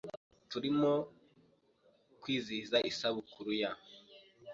[0.51, 0.91] Turimo
[2.21, 3.71] kwizihiza isabukuru ya.